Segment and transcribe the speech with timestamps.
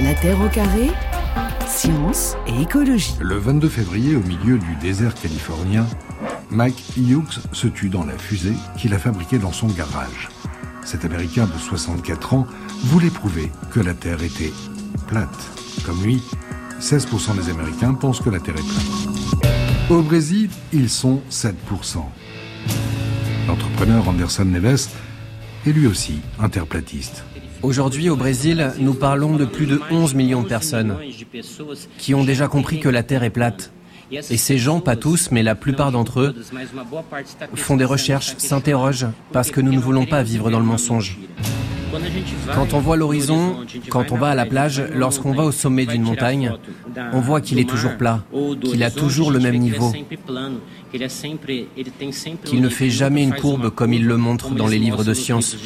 [0.00, 0.90] La Terre au carré,
[1.66, 3.14] science et écologie.
[3.20, 5.86] Le 22 février, au milieu du désert californien,
[6.50, 10.28] Mike Hughes se tue dans la fusée qu'il a fabriquée dans son garage.
[10.84, 12.46] Cet Américain de 64 ans
[12.84, 14.52] voulait prouver que la Terre était
[15.06, 15.28] plate.
[15.84, 16.22] Comme lui,
[16.80, 19.50] 16% des Américains pensent que la Terre est plate.
[19.90, 21.52] Au Brésil, ils sont 7%.
[23.46, 24.88] L'entrepreneur Anderson Neves
[25.66, 27.24] est lui aussi interplatiste.
[27.62, 30.96] Aujourd'hui, au Brésil, nous parlons de plus de 11 millions de personnes
[31.98, 33.72] qui ont déjà compris que la Terre est plate.
[34.10, 36.34] Et ces gens, pas tous, mais la plupart d'entre eux,
[37.54, 41.18] font des recherches, s'interrogent, parce que nous ne voulons pas vivre dans le mensonge.
[42.54, 43.56] Quand on voit l'horizon,
[43.90, 46.52] quand on va à la plage, lorsqu'on va au sommet d'une montagne,
[47.12, 48.24] on voit qu'il est toujours plat,
[48.62, 49.92] qu'il a toujours le même niveau,
[52.44, 55.56] qu'il ne fait jamais une courbe comme il le montre dans les livres de science.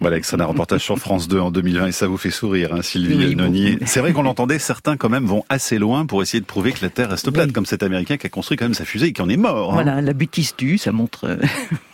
[0.00, 2.82] Voilà, c'est un reportage sur France 2 en 2020 et ça vous fait sourire, hein,
[2.82, 6.46] Sylvie oui, C'est vrai qu'on l'entendait, certains quand même vont assez loin pour essayer de
[6.46, 8.84] prouver que la Terre reste plate, comme cet Américain qui a construit quand même sa
[8.84, 9.70] fusée et qui en est mort.
[9.70, 9.74] Hein.
[9.74, 11.36] Voilà, la bêtise tue, ça montre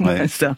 [0.02, 0.55] euh, ça.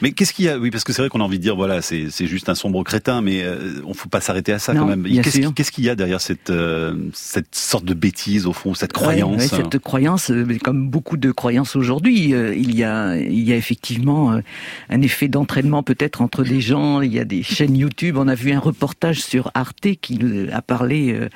[0.00, 0.58] Mais qu'est-ce qu'il y a?
[0.58, 2.84] Oui, parce que c'est vrai qu'on a envie de dire, voilà, c'est juste un sombre
[2.84, 5.04] crétin, mais euh, on ne faut pas s'arrêter à ça quand même.
[5.04, 9.42] Qu'est-ce qu'il y a derrière cette, euh, cette sorte de bêtise, au fond, cette croyance
[9.42, 10.30] Cette croyance,
[10.62, 14.40] comme beaucoup de croyances aujourd'hui, il, y a, il y a effectivement
[14.88, 18.16] un effet d'entraînement peut-être entre des gens il y a des chaînes YouTube.
[18.18, 20.18] On a vu un reportage sur Arte qui
[20.52, 21.12] a parlé.
[21.12, 21.28] Euh,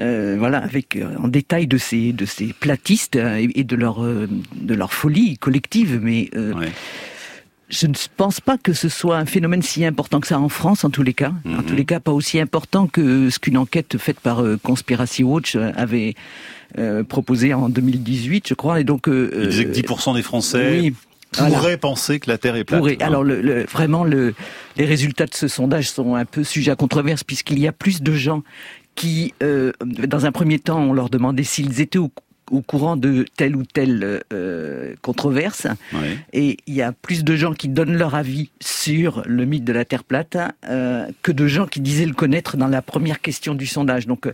[0.00, 4.74] euh, voilà, avec euh, en détail de ces de ces platistes et, de leur de
[4.74, 6.30] leur folie collective, mais
[7.68, 10.84] je ne pense pas que ce soit un phénomène si important que ça en France,
[10.84, 11.32] en tous les cas.
[11.44, 11.76] En tous mhm.
[11.76, 16.14] les cas, pas aussi important que ce qu'une enquête faite par Conspiracy Watch avait
[17.08, 18.78] proposé en 2018, je crois.
[18.78, 20.92] Et donc, il disait que 10% des Français
[21.32, 22.80] pourrait penser que la Terre est plate.
[22.80, 22.98] Pourrait.
[23.00, 24.34] Alors le, vraiment, le,
[24.76, 28.02] les résultats de ce sondage sont un peu sujets à controverse puisqu'il y a plus
[28.02, 28.42] de gens
[28.94, 32.10] qui, euh, dans un premier temps, on leur demandait s'ils étaient au,
[32.66, 35.66] courant de telle ou telle euh, controverse.
[36.32, 39.72] Et il y a plus de gens qui donnent leur avis sur le mythe de
[39.72, 40.36] la Terre plate
[40.66, 44.06] euh, que de gens qui disaient le connaître dans la première question du sondage.
[44.06, 44.28] Donc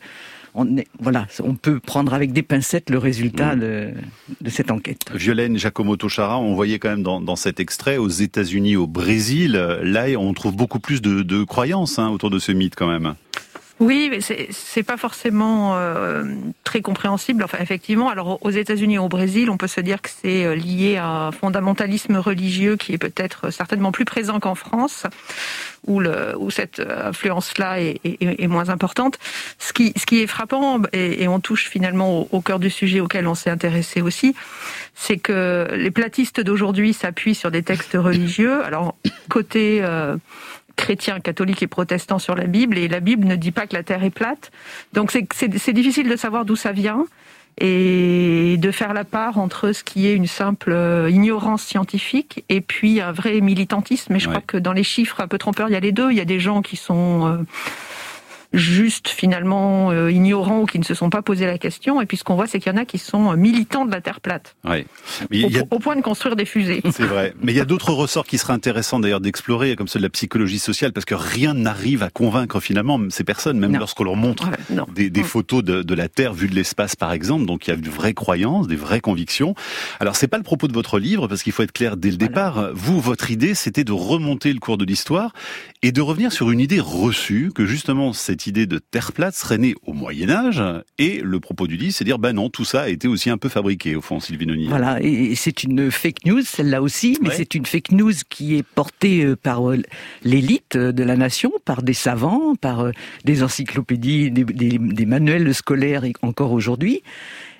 [0.55, 3.61] on voilà, on peut prendre avec des pincettes le résultat mm.
[3.61, 5.01] de, cette enquête.
[5.15, 10.07] Violaine Giacomo Tochara, on voyait quand même dans, cet extrait aux États-Unis, au Brésil, là
[10.19, 13.15] on trouve beaucoup plus de, croyances hein, autour de ce mythe quand même.
[13.85, 16.25] Oui, mais c'est pas forcément euh,
[16.65, 17.45] très compréhensible.
[17.45, 20.55] Enfin, effectivement, alors aux États-Unis et au Brésil, on peut se dire que c'est euh,
[20.55, 25.05] lié à un fondamentalisme religieux qui est peut-être certainement plus présent qu'en France,
[25.87, 29.19] où, le, où cette influence-là est, est, moins importante.
[29.59, 33.27] Ce qui, ce qui est frappant, et, on touche finalement au, cœur du sujet auquel
[33.27, 34.35] on s'est intéressé aussi,
[34.95, 38.65] c'est que les platistes d'aujourd'hui s'appuient sur des textes religieux.
[38.65, 38.97] Alors
[39.29, 40.17] côté euh,
[40.77, 43.83] chrétiens, catholiques et protestants sur la Bible, et la Bible ne dit pas que la
[43.83, 44.51] Terre est plate.
[44.93, 47.07] Donc c'est difficile de savoir d'où ça vient
[47.59, 52.61] et de faire la part entre ce qui est une simple euh, ignorance scientifique et
[52.61, 54.13] puis un vrai militantisme.
[54.13, 56.11] Mais je crois que dans les chiffres un peu trompeurs, il y a les deux.
[56.11, 57.37] Il y a des gens qui sont euh,
[58.55, 62.01] juste finalement euh, ignorants ou qui ne se sont pas posé la question.
[62.01, 63.91] Et puis ce qu'on voit, c'est qu'il y en a qui sont euh, militants de
[63.91, 64.87] la Terre plate, oui.
[65.71, 66.81] au, point de construire des fusées.
[66.93, 67.35] C'est vrai.
[67.43, 70.11] Mais il y a d'autres ressorts qui seraient intéressants d'ailleurs d'explorer, comme ceux de la
[70.11, 74.51] psychologie sociale, parce que rien n'arrive à convaincre finalement ces personnes, même lorsqu'on leur montre
[74.95, 77.47] des, des, photos de, de, la Terre vue de l'espace, par exemple.
[77.47, 79.55] Donc il y a de vraies croyances, des vraies convictions.
[80.01, 82.17] Alors c'est pas le propos de votre livre, parce qu'il faut être clair dès le
[82.17, 82.71] départ.
[82.75, 85.33] Vous, votre idée, c'était de remonter le cours de l'histoire
[85.83, 89.59] et de revenir sur une idée reçue que justement cette idée de terre plate serait
[89.59, 90.63] née au Moyen Âge,
[90.99, 93.39] et le propos du livre, c'est dire, ben non, tout ça a été aussi un
[93.39, 94.69] peu fabriqué, au fond, Sylvie Noni.
[94.69, 98.63] Voilà, et c'est une fake news, celle-là aussi, mais c'est une fake news qui est
[98.63, 99.83] portée euh, par euh,
[100.25, 102.93] l'élite de la nation, par des savants, par euh,
[103.25, 107.03] des encyclopédies, des, des manuels scolaires encore aujourd'hui.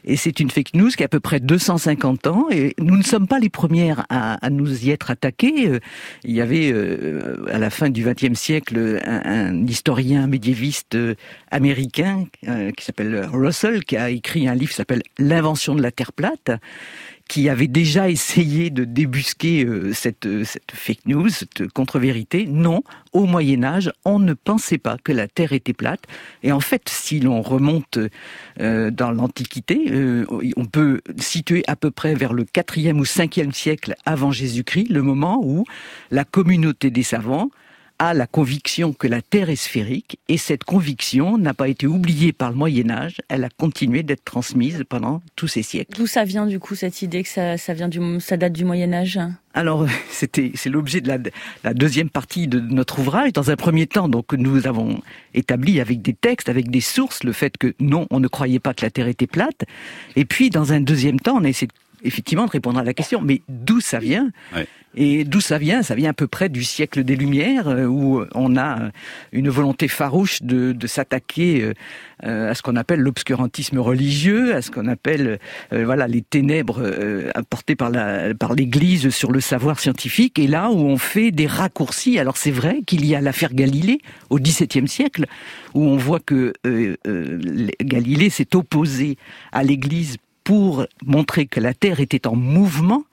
[0.05, 2.47] Et c'est une fake news qui a à peu près 250 ans.
[2.51, 5.69] Et nous ne sommes pas les premières à, à nous y être attaqués.
[5.69, 5.81] Euh,
[6.25, 11.15] il y avait euh, à la fin du XXe siècle un, un, historien médiéviste euh,
[11.51, 12.27] américain
[12.77, 16.51] qui s'appelle Russell, qui a écrit un livre qui s'appelle L'invention de la Terre plate
[17.29, 22.47] qui avait déjà essayé de débusquer euh, cette, euh, cette fake news, cette contre-vérité.
[22.47, 22.83] Non,
[23.13, 26.03] au Moyen Âge, on ne pensait pas que la Terre était plate.
[26.43, 27.99] Et en fait, si l'on remonte
[28.61, 29.91] euh, dans l'Antiquité,
[30.57, 35.03] on peut situer à peu près vers le 4e ou 5e siècle avant Jésus-Christ, le
[35.03, 35.65] moment où
[36.11, 37.51] la communauté des savants
[37.99, 42.33] a la conviction que la Terre est sphérique et cette conviction n'a pas été oubliée
[42.33, 45.97] par le Moyen Âge, elle a continué d'être transmise pendant tous ces siècles.
[45.97, 48.65] D'où ça vient du coup cette idée que ça, ça vient du, ça date du
[48.65, 49.21] Moyen Âge?
[49.55, 51.19] Alors, c'était, c'est l'objet de la,
[51.63, 53.33] la, deuxième partie de notre ouvrage.
[53.33, 55.01] Dans un premier temps, donc, nous avons
[55.33, 58.75] établi avec des textes, avec des sources, le fait que non, on ne croyait pas
[58.75, 59.65] que la Terre était plate.
[60.17, 61.69] Et puis, dans un deuxième temps, on a essayé
[62.05, 64.31] effectivement de répondre à la question, mais d'où ça vient
[64.97, 68.25] et d'où ça vient Ça vient à peu près du siècle des Lumières, euh, où
[68.35, 68.91] on a
[69.33, 71.75] une volonté farouche de, de s'attaquer euh,
[72.25, 75.39] euh, à ce qu'on appelle l'obscurantisme religieux, à ce qu'on appelle
[75.71, 76.83] voilà les ténèbres
[77.35, 80.39] apportées par la par l'Église sur le savoir scientifique.
[80.39, 82.19] Et là où on fait des raccourcis.
[82.19, 83.99] Alors c'est vrai qu'il y a l'affaire Galilée
[84.31, 85.27] au XVIIe siècle,
[85.75, 86.53] où on voit que
[87.83, 89.17] Galilée s'est opposé
[89.53, 93.05] à l'Église pour montrer que la Terre était en mouvement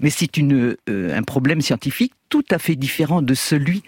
[0.00, 3.82] mais c'est une, euh, un problème scientifique tout à fait différent de celui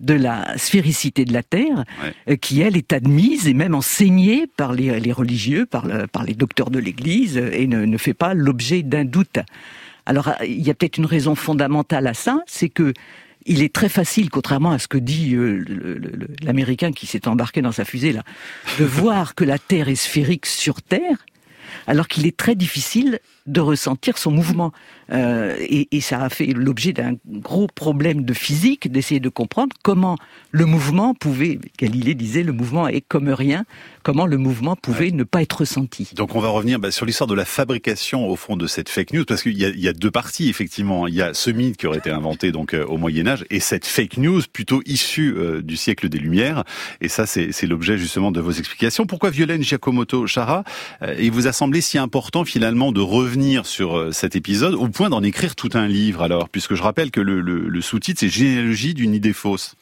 [0.00, 1.84] de la sphéricité de la Terre,
[2.28, 6.34] euh, qui elle est admise et même enseignée par les, les religieux, par, par, les
[6.34, 9.38] docteurs de l'Église, et ne, ne fait pas l'objet d'un doute.
[10.06, 12.92] Alors euh, il y a peut-être une raison fondamentale à ça, c'est que
[13.44, 15.36] il est très facile, contrairement à ce que dit
[16.42, 18.22] l'Américain qui s'est embarqué dans sa fusée là,
[18.78, 21.26] de voir que la Terre est sphérique sur Terre,
[21.86, 24.72] alors qu'il est très difficile de ressentir son mouvement.
[25.12, 29.74] Euh, et, et, ça a fait l'objet d'un gros problème de physique, d'essayer de comprendre
[29.82, 30.16] comment
[30.52, 33.64] le mouvement pouvait, Galilée disait, le mouvement est comme rien,
[34.04, 36.12] comment le mouvement pouvait ne pas être ressenti.
[36.14, 39.12] Donc on va revenir bah, sur l'histoire de la fabrication au fond de cette fake
[39.12, 41.06] news, parce qu'il y, y, a deux parties effectivement.
[41.06, 43.60] Il y a ce mythe qui aurait été inventé donc euh, au Moyen Âge, et
[43.60, 46.64] cette fake news plutôt issue euh, du siècle des Lumières.
[47.00, 49.04] Et ça, c'est l'objet justement de vos explications.
[49.06, 50.64] Pourquoi Violaine Giacomoto Chara,
[51.18, 53.31] il vous a semblé si important finalement de revenir
[53.64, 57.20] sur cet épisode au point d'en écrire tout un livre alors, puisque je rappelle que
[57.20, 59.74] le, sous-titre c'est Généalogie d'une idée fausse.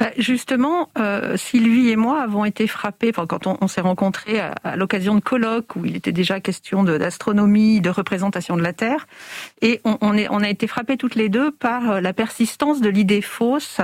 [0.00, 5.14] Bah, justement, euh, Sylvie et moi avons été frappés quand on, s'est rencontrés à, l'occasion
[5.14, 9.06] de colloques où il était déjà question d'astronomie, de, représentation de la Terre,
[9.60, 13.82] et on, a été frappés toutes les deux par euh, la persistance de l'idée fausse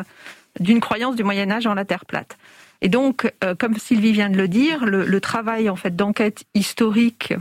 [0.58, 2.38] d'une croyance du Moyen Âge en la Terre plate.
[2.81, 7.35] Et donc, euh, comme Sylvie vient de le dire, le travail en fait d'enquête historique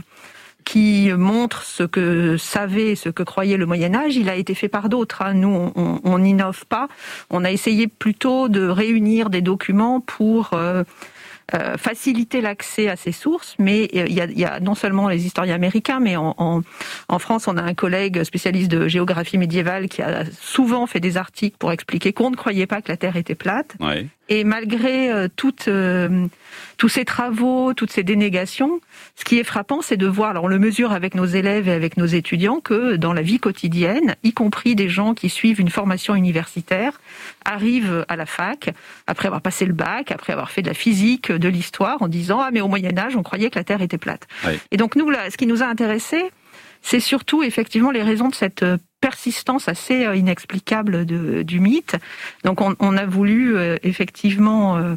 [0.66, 4.68] qui montre ce que savait, ce que croyait le Moyen Âge, il a été fait
[4.68, 5.22] par d'autres.
[5.22, 5.34] Hein.
[5.34, 6.88] Nous, on n'innove pas.
[7.30, 10.82] On a essayé plutôt de réunir des documents pour euh,
[11.54, 15.08] euh, faciliter l'accès à ces sources, mais euh, il y, a, y, a, non seulement
[15.08, 16.62] les historiens américains, mais en, en,
[17.08, 21.16] en, France, on a un collègue spécialiste de géographie médiévale qui a souvent fait des
[21.16, 23.76] articles pour expliquer qu'on ne croyait pas que la Terre était plate.
[24.28, 26.26] Et malgré euh, toutes, euh,
[26.78, 28.80] tous ces travaux, toutes ces dénégations,
[29.14, 31.72] ce qui est frappant, c'est de voir, alors on le mesure avec nos élèves et
[31.72, 35.70] avec nos étudiants, que dans la vie quotidienne, y compris des gens qui suivent une
[35.70, 37.00] formation universitaire,
[37.44, 38.70] arrivent à la fac,
[39.06, 42.40] après avoir passé le bac, après avoir fait de la physique, de l'histoire, en disant
[42.42, 44.26] «Ah mais au Moyen Âge, on croyait que la Terre était plate.
[44.70, 46.30] Et donc nous, là, ce qui nous a intéressés,
[46.82, 48.64] c'est surtout effectivement les raisons de cette
[49.00, 51.96] persistance assez euh, inexplicable du mythe.
[52.44, 54.96] Donc on, a voulu euh, effectivement euh,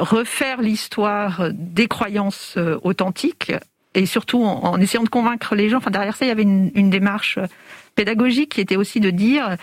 [0.00, 3.52] refaire l'histoire des croyances authentiques
[3.94, 5.78] et surtout en, essayant de convaincre les gens.
[5.78, 7.38] Enfin derrière ça, il y avait une, une démarche
[7.94, 9.56] pédagogique qui était aussi de dire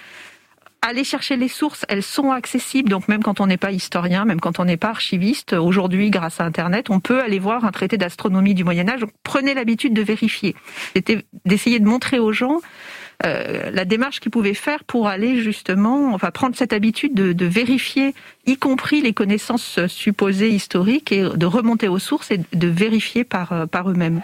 [0.84, 2.90] aller chercher les sources, elles sont accessibles.
[2.90, 6.42] Donc même quand on n'est pas historien, même quand on n'est pas archiviste, aujourd'hui, grâce
[6.42, 9.06] à Internet, on peut aller voir un traité d'astronomie du Moyen Âge.
[9.24, 10.56] Prenez l'habitude de vérifier.
[10.94, 12.60] C'était d'essayer de montrer aux gens
[13.26, 18.14] euh, la démarche qu'ils pouvaient faire pour aller justement, enfin prendre cette habitude de, vérifier,
[18.46, 23.52] y compris les connaissances supposées historiques, et de remonter aux sources et de vérifier par,
[23.52, 24.22] euh, par eux-mêmes.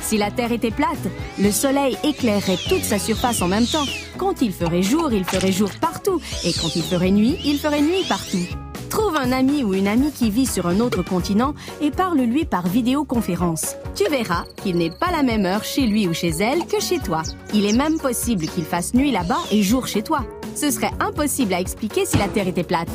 [0.00, 1.06] Si la Terre était plate,
[1.38, 3.84] le Soleil éclairerait toute sa surface en même temps.
[4.18, 7.82] Quand il ferait jour, il ferait jour partout, et quand il ferait nuit, il ferait
[7.82, 8.69] nuit partout.
[8.90, 12.66] Trouve un ami ou une amie qui vit sur un autre continent et parle-lui par
[12.66, 13.76] vidéoconférence.
[13.94, 16.98] Tu verras qu'il n'est pas la même heure chez lui ou chez elle que chez
[16.98, 17.22] toi.
[17.54, 20.26] Il est même possible qu'il fasse nuit là-bas et jour chez toi.
[20.56, 22.90] Ce serait impossible à expliquer si la Terre était plate.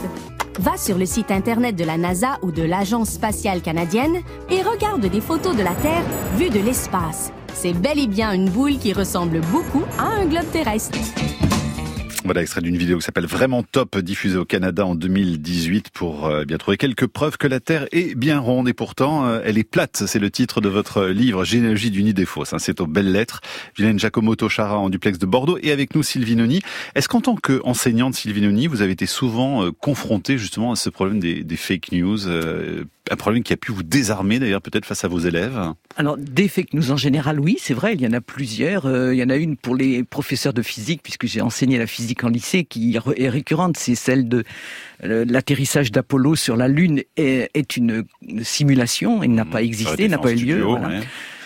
[0.60, 4.18] Va sur le site internet de la NASA ou de l'Agence spatiale canadienne
[4.50, 6.04] et regarde des photos de la Terre
[6.38, 7.32] vues de l'espace.
[7.54, 10.98] C'est bel et bien une boule qui ressemble beaucoup à un globe terrestre.
[12.26, 16.44] Voilà, extrait d'une vidéo qui s'appelle Vraiment Top, diffusée au Canada en 2018 pour euh,
[16.44, 19.64] bien trouver quelques preuves que la Terre est bien ronde et pourtant euh, elle est
[19.64, 20.06] plate.
[20.08, 22.54] C'est le titre de votre livre Généalogie d'une idée fausse.
[22.54, 22.58] Hein.
[22.58, 23.42] C'est aux belles lettres.
[23.78, 26.64] Vilaine Giacomoto Chara en duplex de Bordeaux et avec nous Sylvie Noni.
[26.96, 30.90] Est-ce qu'en tant qu'enseignante Sylvie Noni, vous avez été souvent euh, confrontée justement à ce
[30.90, 32.22] problème des fake news
[33.12, 35.60] un problème qui a pu vous désarmer d'ailleurs peut-être face à vos élèves
[35.98, 38.86] Alors des fake news en général, oui, c'est vrai, il y en a plusieurs.
[38.86, 41.88] Euh, il y en a une pour les professeurs de physique, puisque j'ai enseigné la
[41.88, 44.44] physique en lycée, qui est récurrente, c'est celle de
[45.04, 48.06] euh, l'atterrissage d'Apollo sur la Lune est, une
[48.44, 50.66] simulation, il n'a mmh, pas existé, n'a pas eu lieu.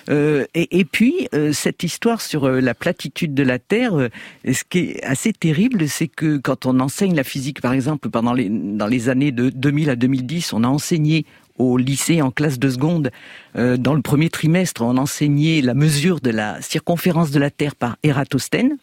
[0.10, 4.10] Euh, et, puis, euh, cette histoire sur euh, la platitude de la Terre,
[4.46, 8.34] ce qui est assez terrible, c'est que quand on enseigne la physique, par exemple, pendant
[8.34, 11.26] les, dans les années de 2000 à 2010, on a enseigné
[11.60, 13.12] au lycée en classe de seconde,
[13.56, 17.98] dans le premier trimestre, on enseignait la mesure de la circonférence de la Terre par
[18.04, 18.78] Eratosthène.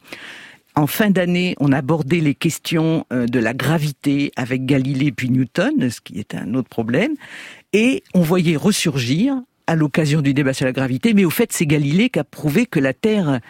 [0.74, 6.02] En fin d'année, on abordait les questions de la gravité avec Galilée puis Newton, ce
[6.02, 7.14] qui est un autre problème,
[7.72, 9.34] et on voyait ressurgir
[9.66, 12.66] à l'occasion du débat sur la gravité, mais au fait, c'est Galilée qui a prouvé
[12.66, 13.40] que la Terre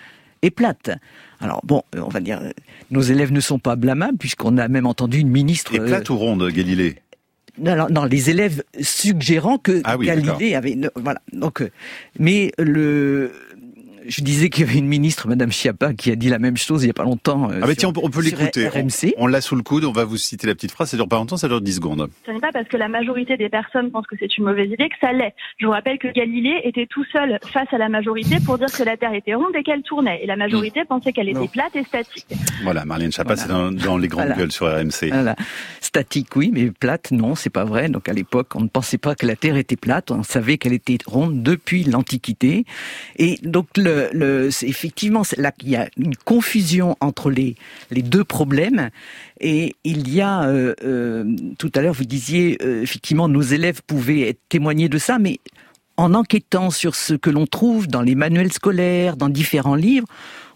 [0.42, 0.90] est plate.
[1.40, 2.40] Alors bon, on va dire,
[2.90, 5.74] nos élèves ne sont pas blâmables, puisqu'on a même entendu une ministre...
[5.74, 6.96] Et plate ou ronde, Galilée?
[7.58, 11.20] Non, non, les élèves suggérant que ah Galilée avait, voilà.
[11.32, 11.70] Donc, euh,
[12.18, 13.32] mais le
[14.08, 16.84] je disais qu'il y avait une ministre, Madame Chiappa, qui a dit la même chose
[16.84, 17.50] il y a pas longtemps.
[17.50, 18.68] Euh, ah mais tiens, on peut l'écouter.
[19.18, 21.16] On, l'a sous le coude, on va vous citer la petite phrase, ça dure pas
[21.16, 22.08] longtemps, ça dure 10 secondes.
[22.24, 24.88] Ce n'est pas parce que la majorité des personnes pensent que c'est une mauvaise idée
[24.88, 25.34] que ça l'est.
[25.58, 28.82] Je vous rappelle que Galilée était tout seul face à la majorité pour dire que
[28.82, 30.20] la Terre était ronde et qu'elle tournait.
[30.22, 30.86] Et la majorité hmm.
[30.86, 32.26] pensait qu'elle était plate et statique.
[32.62, 35.10] Voilà, Marlène Schiappa, c'est dans, les grandes gueules sur RMC.
[35.10, 35.36] Voilà.
[35.80, 37.88] Statique, oui, mais plate, non, c'est pas vrai.
[37.88, 40.72] Donc à l'époque, on ne pensait pas que la Terre était plate, on savait qu'elle
[40.72, 42.64] était ronde depuis l'Antiquité.
[43.16, 45.22] Et donc le, le effectivement,
[45.62, 47.56] il y a une confusion entre les,
[47.90, 48.90] deux problèmes.
[49.40, 51.24] Et il y a, euh, euh,
[51.58, 55.40] tout à l'heure, vous disiez, euh, effectivement, nos élèves pouvaient témoigner de ça, mais
[55.96, 60.06] en enquêtant sur ce que l'on trouve dans les manuels scolaires, dans différents livres,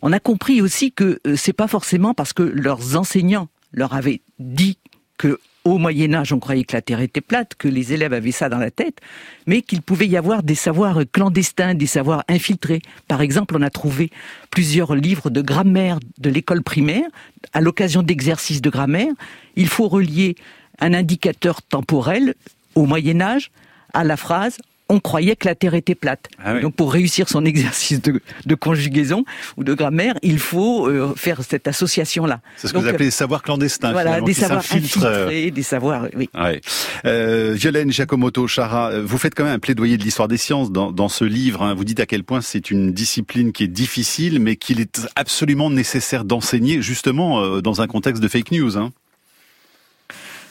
[0.03, 4.79] on a compris aussi que c'est pas forcément parce que leurs enseignants leur avaient dit
[5.17, 8.33] que au Moyen Âge, on croyait que la Terre était plate, que les élèves avaient
[8.33, 9.01] ça dans la tête,
[9.47, 12.81] mais qu'il pouvait y avoir des savoirs clandestins, des savoirs infiltrés.
[13.09, 14.11] Par exemple, on a trouvé
[14.51, 17.07] plusieurs livres de grammaire de l'école primaire.
[17.53, 19.13] À l'occasion d'exercices de grammaire,
[19.57, 20.37] il faut relier
[20.79, 22.35] un indicateur temporel
[22.75, 23.51] au Moyen Âge
[23.93, 24.59] à la phrase
[24.91, 26.29] on croyait que la Terre était plate.
[26.45, 29.25] Ah Donc pour réussir son exercice de, conjugaison
[29.57, 32.41] ou de grammaire, il faut euh, faire cette association-là.
[32.57, 33.93] C'est ce que vous appelez des savoirs clandestins.
[33.93, 36.29] Voilà, des savoirs infiltrés, des savoirs, oui.
[36.35, 36.61] Ouais.
[37.07, 40.71] Euh, Violaine Giacomoto, Chara, euh, vous faites quand même un plaidoyer de l'histoire des sciences
[40.73, 41.63] dans, ce livre.
[41.63, 41.75] Hein.
[41.75, 45.71] Vous dites à quel point c'est une discipline qui est difficile, mais qu'il est absolument
[45.71, 48.77] nécessaire d'enseigner, justement, euh, dans un contexte de fake news.
[48.77, 48.91] Hein.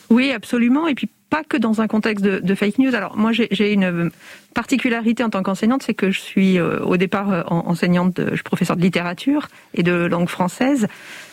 [0.09, 0.87] Oui, absolument.
[0.87, 2.95] Et puis pas que dans un contexte de, fake news.
[2.95, 4.11] Alors moi, j'ai une
[4.53, 8.35] particularité en tant qu'enseignante, c'est que je suis euh, au départ euh, enseignante, de, je
[8.35, 10.87] suis professeure de littérature et de langue française,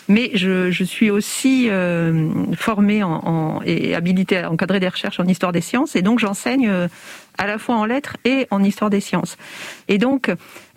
[0.09, 5.25] mais je, je suis aussi euh, formée en, et habilitée à encadrer des recherches en
[5.25, 6.71] histoire des sciences, et donc j'enseigne
[7.39, 9.37] à la fois en lettres et en histoire des sciences.
[9.89, 10.31] Et donc,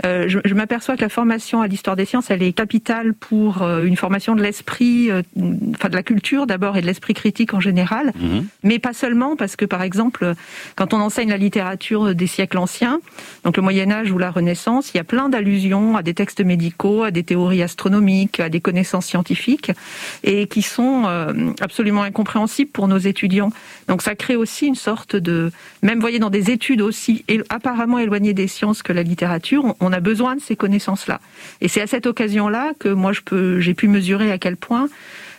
[0.06, 3.64] euh, je, je m'aperçois que la formation à l'histoire des sciences, elle est capitale pour
[3.64, 5.24] euh, une formation de l'esprit, euh,
[5.76, 8.48] enfin de la culture d'abord et de l'esprit critique en général, mhm.
[8.64, 10.36] mais pas seulement parce que par exemple,
[10.76, 13.02] quand on enseigne la littérature des siècles anciens,
[13.44, 16.42] donc le Moyen Âge ou la Renaissance, il y a plein d'allusions à des textes
[16.42, 19.72] médicaux, à des théories astronomiques, à des connaissances scientifiques,
[20.24, 21.06] et qui sont
[21.62, 23.52] absolument incompréhensibles pour nos étudiants.
[23.88, 25.52] Donc ça crée aussi une sorte de,
[25.82, 30.00] même voyez dans des études aussi apparemment éloignées des sciences que la littérature, on a
[30.00, 31.22] besoin de ces connaissances-là.
[31.62, 33.12] Et c'est à cette occasion-là que moi
[33.60, 34.90] j'ai pu mesurer à quel point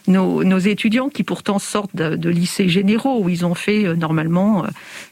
[0.07, 4.69] nos, étudiants, qui pourtant sortent de, lycées généraux où ils ont fait euh, normalement euh,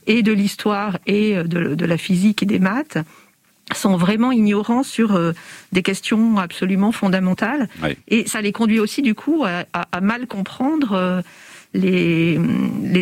[0.07, 2.99] et de l'histoire et euh, de, la physique et des maths,
[3.75, 5.21] sont vraiment ignorants sur
[5.73, 7.69] des questions absolument fondamentales.
[8.09, 11.23] Et ça les conduit aussi du coup à mal comprendre
[11.75, 12.39] les,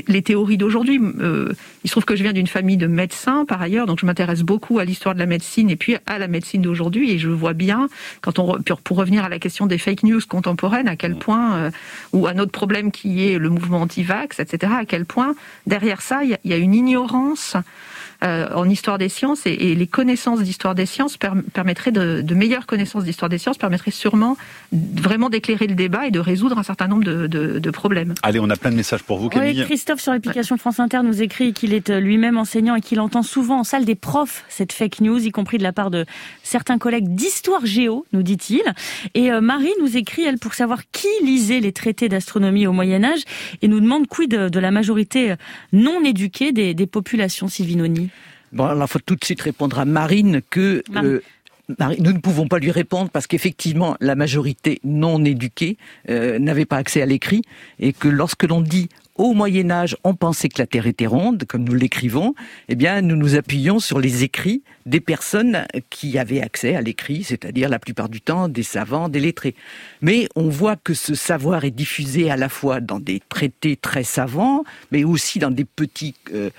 [0.06, 1.00] les, théories d'aujourd'hui.
[1.20, 1.52] Euh,
[1.84, 4.42] il se trouve que je viens d'une famille de médecins par ailleurs, donc je m'intéresse
[4.42, 7.12] beaucoup à l'histoire de la médecine et puis à la médecine d'aujourd'hui.
[7.12, 7.88] Et je vois bien,
[8.22, 11.70] quand on pour revenir à la question des fake news contemporaines, à quel point, euh,
[12.12, 15.34] ou un autre problème qui est le mouvement anti-vax, etc., à quel point
[15.66, 17.56] derrière ça, il y a une ignorance
[18.24, 21.18] euh, en histoire des sciences et, les connaissances d'histoire des sciences
[21.52, 24.36] permettraient de, meilleures connaissances d'histoire des sciences permettraient sûrement
[24.72, 28.14] vraiment d'éclairer le débat et de résoudre un certain nombre de, problèmes.
[28.22, 29.58] Allez, on a plein de messages pour vous, Camille.
[29.58, 33.00] Oui, Christophe sur l'application France Inter nous écrit qu'il est euh, lui-même enseignant et qu'il
[33.00, 36.06] entend souvent en salle des profs cette fake news, y compris de la part de
[36.42, 38.62] certains collègues d'histoire géo, nous dit-il.
[39.14, 43.04] Et euh, Marie nous écrit, elle, pour savoir qui lisait les traités d'astronomie au Moyen
[43.04, 43.20] Âge
[43.60, 45.34] et nous demande quid de, la majorité
[45.72, 48.06] non éduquée des, des populations, Sylvinoni.
[48.52, 51.20] Bon, alors il faut tout de suite répondre à Marine que euh,
[51.68, 55.76] nous ne pouvons pas lui répondre parce qu'effectivement la majorité non éduquée
[56.08, 57.42] euh, n'avait pas accès à l'écrit
[57.80, 58.88] et que lorsque l'on dit
[59.18, 62.34] au Moyen Âge, on pensait que la Terre était ronde, comme nous l'écrivons,
[62.68, 67.24] eh bien, nous nous appuyons sur les écrits des personnes qui avaient accès à l'écrit,
[67.24, 69.54] c'est-à-dire la plupart du temps des savants, des lettrés.
[70.00, 74.04] Mais on voit que ce savoir est diffusé à la fois dans des traités très
[74.04, 76.50] savants, mais aussi dans des petits euh,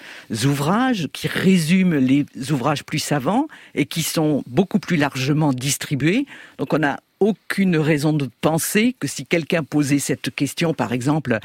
[0.46, 6.26] ouvrages qui résument les ouvrages plus savants et qui sont beaucoup plus largement distribués.
[6.58, 11.40] Donc on a aucune raison de penser que si quelqu'un posait cette question, par exemple,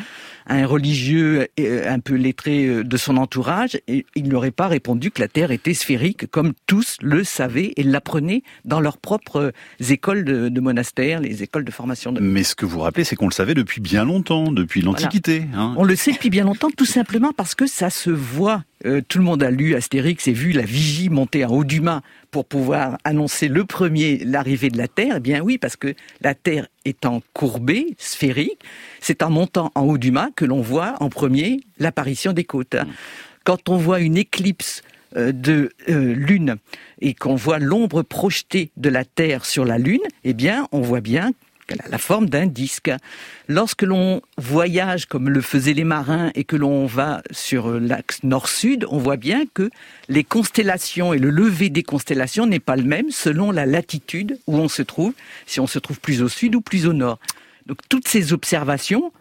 [0.46, 5.10] à un religieux euh, un peu lettré euh, de son entourage, il n'aurait pas répondu
[5.10, 9.52] que la Terre était sphérique, comme tous le savaient et l'apprenaient dans leurs propres
[9.88, 12.12] écoles de, monastères, les écoles de formation.
[12.12, 12.20] De...
[12.20, 15.46] Mais ce que vous rappelez, c'est qu'on le savait depuis bien longtemps, depuis l'Antiquité.
[15.54, 15.74] Hein.
[15.76, 18.64] On le sait depuis bien longtemps, tout simplement parce que ça se voit.
[18.84, 21.80] Euh, tout le monde a lu Astérix et vu la vigie monter en haut du
[21.80, 25.14] mât pour pouvoir annoncer le premier l'arrivée de la Terre.
[25.18, 28.58] Eh bien oui, parce que la Terre étant courbée, sphérique,
[29.00, 32.74] c'est en montant en haut du mât que l'on voit en premier l'apparition des côtes.
[32.74, 32.86] Mm.
[33.44, 34.82] Quand on voit une éclipse
[35.16, 36.56] euh, de euh, lune
[37.00, 41.00] et qu'on voit l'ombre projetée de la Terre sur la lune, eh bien, on voit
[41.00, 41.32] bien
[41.80, 42.90] a la forme d'un disque.
[43.48, 48.86] Lorsque l'on voyage comme le faisaient les marins et que l'on va sur l'axe nord-sud,
[48.90, 49.70] on voit bien que
[50.08, 54.56] les constellations et le lever des constellations n'est pas le même selon la latitude où
[54.56, 55.12] on se trouve,
[55.46, 57.18] si on se trouve plus au sud ou plus au nord.
[57.66, 59.12] Donc toutes ces observations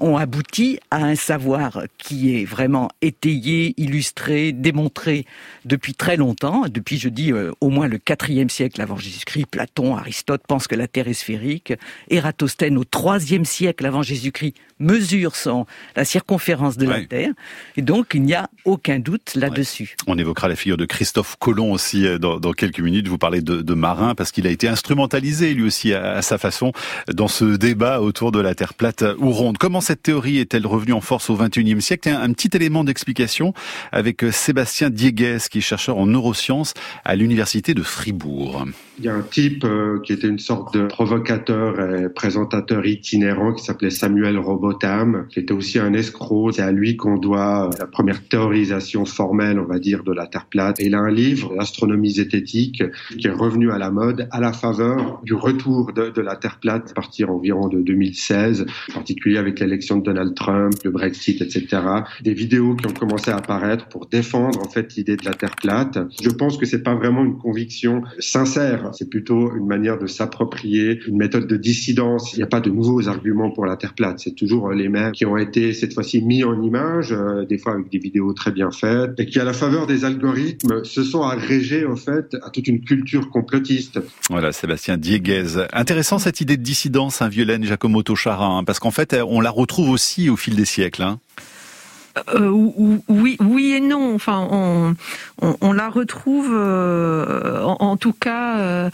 [0.00, 5.26] ont abouti à un savoir qui est vraiment étayé, illustré, démontré
[5.64, 6.64] depuis très longtemps.
[6.68, 10.74] Depuis, je dis, euh, au moins le quatrième siècle avant Jésus-Christ, Platon, Aristote pensent que
[10.74, 11.74] la Terre est sphérique.
[12.08, 17.32] Ératosthène, au troisième siècle avant Jésus-Christ, mesure son, la circonférence de la Terre.
[17.76, 19.96] Et donc, il n'y a aucun doute là-dessus.
[20.06, 23.06] On évoquera la figure de Christophe Colomb aussi euh, dans, quelques minutes.
[23.06, 26.72] Vous parlez de, de marin parce qu'il a été instrumentalisé lui aussi à, sa façon
[27.12, 29.58] dans ce débat autour de la Terre plate ou ronde.
[29.58, 32.10] Comment cette théorie est-elle revenue en force au XXIe siècle?
[32.10, 33.54] Un, petit élément d'explication
[33.90, 38.66] avec euh, Sébastien Diegues, qui est chercheur en neurosciences à l'université de Fribourg.
[39.00, 43.52] Il y a un type euh, qui était une sorte de provocateur et présentateur itinérant
[43.52, 46.52] qui s'appelait Samuel Robotham, qui était aussi un escroc.
[46.52, 50.46] C'est à lui qu'on doit la première théorisation formelle, on va dire, de la Terre
[50.46, 50.76] plate.
[50.78, 52.84] Il a un livre, L'astronomie zététique,
[53.18, 56.60] qui est revenu à la mode à la faveur du retour de, de la Terre
[56.60, 61.40] plate à partir environ de 2016, en particulier avec l'élection de Donald Trump, le Brexit,
[61.42, 61.82] etc.
[62.22, 65.56] Des vidéos qui ont commencé à apparaître pour défendre en fait l'idée de la Terre
[65.56, 65.98] plate.
[66.22, 71.00] Je pense que c'est pas vraiment une conviction sincère, c'est plutôt une manière de s'approprier
[71.06, 72.32] une méthode de dissidence.
[72.34, 75.12] Il n'y a pas de nouveaux arguments pour la Terre plate, c'est toujours les mêmes
[75.12, 78.52] qui ont été cette fois-ci mis en image, euh, des fois avec des vidéos très
[78.52, 82.50] bien faites, et qui à la faveur des algorithmes se sont agrégés en fait à
[82.50, 84.00] toute une culture complotiste.
[84.28, 85.66] Voilà, Sébastien Dieguez.
[85.72, 89.40] Intéressant cette idée de dissidence, un hein, Violaine Giacomo Tochara, hein, parce qu'en fait on
[89.40, 91.02] la retrouve trouve aussi au fil des siècles.
[91.02, 91.18] Hein.
[92.34, 92.48] Euh,
[93.08, 94.14] oui, oui et non.
[94.14, 94.96] Enfin, on,
[95.60, 98.58] on, la retrouve, euh, en, tout cas.
[98.58, 98.90] Euh,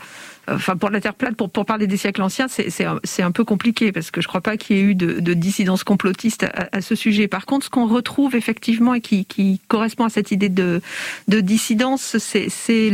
[0.48, 3.44] enfin pour la Terre plate, pour, pour parler des siècles anciens, c'est un, un, peu
[3.44, 6.44] compliqué parce que je ne crois pas qu'il y ait eu de, de dissidence complotiste
[6.44, 7.26] à, à, ce sujet.
[7.26, 10.82] Par contre, ce qu'on retrouve effectivement et qui, qui, correspond à cette idée de,
[11.26, 12.90] de dissidence, c'est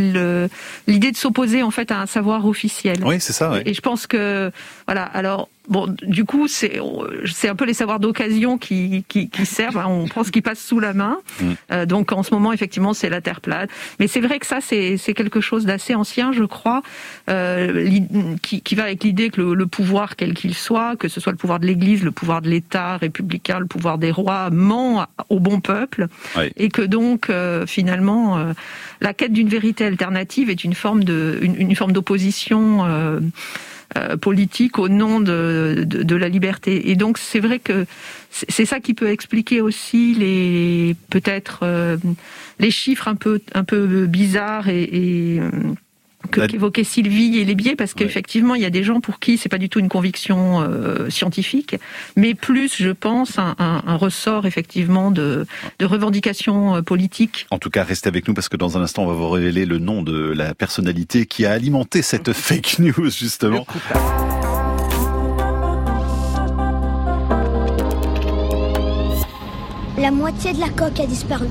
[0.86, 3.02] l'idée de s'opposer en fait à un savoir officiel.
[3.04, 3.60] Oui, c'est ça.
[3.66, 4.50] Et je pense que
[4.86, 5.02] voilà.
[5.02, 6.80] Alors Bon, du coup, c'est
[7.24, 9.78] c'est un peu les savoirs d'occasion qui, qui, qui, servent.
[9.78, 9.86] Hein.
[9.88, 11.18] On pense qu'ils passent sous la main.
[11.40, 11.52] Mm.
[11.70, 13.70] Euh, donc, en ce moment, effectivement, c'est la terre plate.
[14.00, 16.82] Mais c'est vrai que ça, c'est quelque chose d'assez ancien, je crois,
[17.30, 18.00] euh,
[18.42, 21.38] qui, qui, va avec l'idée que le, pouvoir, quel qu'il soit, que ce soit le
[21.38, 25.60] pouvoir de l'Église, le pouvoir de l'État républicain, le pouvoir des rois, ment au bon
[25.60, 26.08] peuple,
[26.56, 28.52] et que donc, euh, finalement, euh,
[29.00, 32.84] la quête d'une vérité alternative est une forme de une, une forme d'opposition.
[33.96, 36.90] Euh, politique au nom de, de, la liberté.
[36.90, 37.84] Et donc c'est vrai que
[38.30, 41.98] c'est ça qui peut expliquer aussi les peut-être euh,
[42.58, 45.50] les chiffres un peu un peu bizarres et, et euh,
[46.40, 49.48] qu'évoquait Sylvie et les biais, parce qu'effectivement, il y a des gens pour qui c'est
[49.48, 51.76] pas du tout une conviction euh, scientifique,
[52.16, 55.46] mais plus, je pense, un, un, ressort effectivement de,
[55.78, 57.46] de revendications euh, politiques.
[57.50, 59.66] En tout cas, restez avec nous parce que dans un instant, on va vous révéler
[59.66, 63.66] le nom de la personnalité qui a alimenté cette fake news, justement.
[69.98, 71.46] La moitié de la coque a disparu.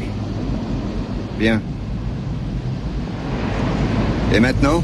[1.39, 1.61] Bien.
[4.33, 4.81] Et maintenant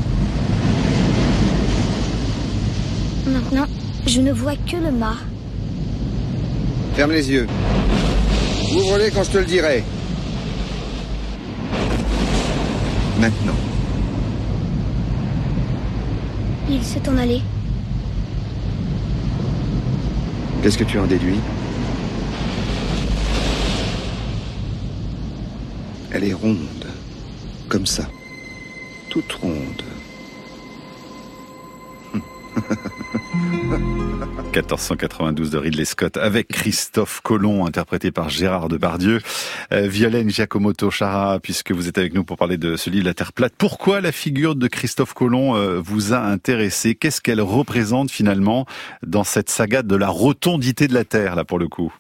[3.26, 3.66] Maintenant,
[4.06, 5.16] je ne vois que le mât.
[6.96, 7.48] Ferme les yeux.
[8.74, 9.84] Ouvre-les quand je te le dirai.
[13.20, 13.56] Maintenant.
[16.70, 17.42] Il s'est en allé.
[20.62, 21.40] Qu'est-ce que tu en déduis
[26.12, 26.58] Elle est ronde,
[27.70, 28.04] comme ça,
[29.22, 29.84] toute ronde.
[34.54, 39.20] 1492 de Ridley Scott avec Christophe Colomb, interprété par Gérard Depardieu.
[39.72, 43.16] Euh, Violaine Giacomoto Chara, puisque vous êtes avec nous pour parler de ce livre La
[43.16, 43.54] Terre plate.
[43.58, 46.94] Pourquoi la figure de Christophe Colomb euh, vous a intéressé?
[46.94, 48.68] Qu'est-ce qu'elle représente finalement
[49.04, 51.92] dans cette saga de la rotondité de la Terre, là pour le coup?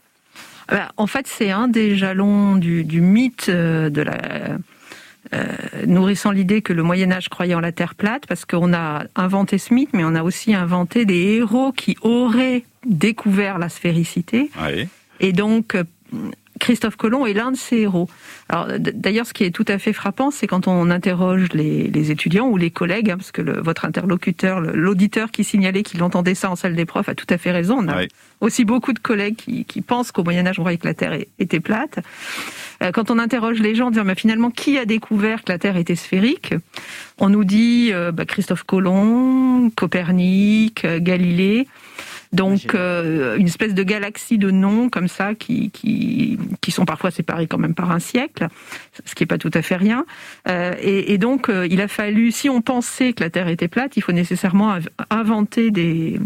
[0.69, 4.57] Bah, En fait, c'est un des jalons du, du mythe euh, de la
[5.33, 5.45] euh,
[5.85, 9.57] nourrissant l'idée que le Moyen Âge croyait en la Terre plate, parce qu'on a inventé
[9.57, 14.49] ce mythe, mais on a aussi inventé des héros qui auraient découvert la sphéricité.
[15.19, 15.83] Et donc, euh,
[16.59, 18.09] Christophe Colomb est l'un de ces héros.
[18.49, 22.47] Alors d'ailleurs, ce qui est tout à fait frappant, c'est quand on interroge les, étudiants
[22.47, 26.55] ou les collègues, hein, parce que votre interlocuteur, l'auditeur qui signalait qu'il entendait ça en
[26.55, 27.79] salle des profs, a tout à fait raison.
[27.79, 28.03] On a
[28.41, 31.59] aussi beaucoup de collègues qui, pensent qu'au Moyen Âge, on voyait que la Terre était
[31.59, 31.99] plate.
[32.83, 35.77] Euh, quand on interroge les gens, dire mais finalement qui a découvert que la Terre
[35.77, 36.53] était sphérique?
[37.17, 41.67] On nous dit euh, bah, Christophe Colomb, Copernic, euh, Galilée.
[42.33, 47.11] Donc euh, une espèce de galaxie de noms comme ça qui, qui, qui, sont parfois
[47.11, 48.47] séparés quand même par un siècle,
[49.05, 50.05] ce qui n'est pas tout à fait rien.
[50.47, 53.67] Euh, et, et, donc euh, il a fallu, si on pensait que la Terre était
[53.67, 54.77] plate, il faut nécessairement
[55.09, 56.19] inventer des,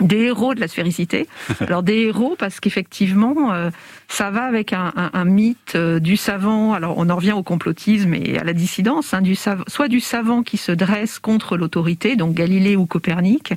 [0.00, 1.26] des héros de la sphéricité.
[1.60, 3.70] Alors des héros parce qu'effectivement, euh,
[4.08, 4.92] ça va avec un,
[5.24, 6.72] mythe euh, du savant.
[6.72, 10.42] Alors on en revient au complotisme et à la dissidence, hein, du soit du savant
[10.42, 13.52] qui se dresse contre l'autorité, donc Galilée ou Copernic,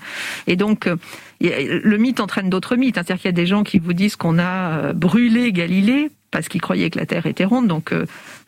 [0.47, 0.95] et donc euh,
[1.39, 2.97] le mythe entraîne d'autres mythes.
[2.97, 3.03] Hein.
[3.05, 6.61] C'est-à-dire qu'il y a des gens qui vous disent qu'on a brûlé Galilée parce qu'il
[6.61, 7.93] croyait que la Terre était ronde, donc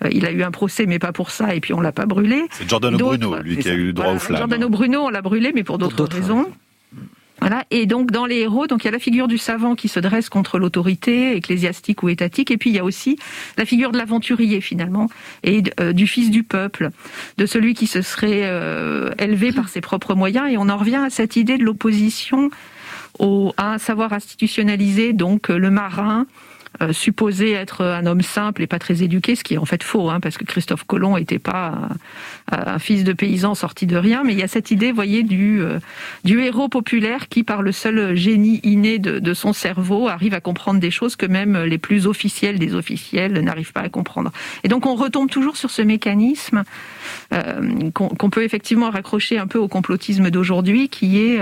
[0.10, 2.44] il a eu un procès, mais pas pour ça, et puis on l'a pas brûlé.
[2.50, 4.38] C'est Giordano Bruno, lui, qui a eu le droit au flammes.
[4.38, 6.48] Giordano Bruno, on l'a brûlé, mais pour d'autres raisons.
[7.42, 7.66] Voilà.
[7.70, 10.00] Et donc dans les héros, donc il y a la figure du savant qui se
[10.00, 13.18] dresse contre l'autorité ecclésiastique ou étatique, et puis il y a aussi
[13.58, 15.10] la figure de l'aventurier finalement
[15.44, 16.90] et euh, du fils du peuple,
[17.38, 20.50] de celui qui se serait euh, élevé par ses propres moyens.
[20.52, 22.50] Et on en revient à cette idée de l'opposition
[23.20, 26.26] au, à un savoir institutionnalisé, donc le marin,
[26.82, 29.82] euh, supposé être un homme simple et pas très éduqué, ce qui est en fait
[29.82, 31.90] faux, hein, parce que Christophe Colomb n'était pas
[32.52, 35.62] un, fils de paysan sorti de rien, mais il y a cette idée, voyez, du,
[35.62, 35.80] euh,
[36.26, 40.80] héros populaire qui, par le seul génie inné de, de, son cerveau, arrive à comprendre
[40.80, 44.32] des choses que même les plus officiels des officiels n'arrivent pas à comprendre.
[44.64, 46.64] Et donc on retombe toujours sur ce mécanisme
[47.34, 51.40] euh, qu'on peut effectivement raccrocher un peu au complotisme d'aujourd'hui, qui est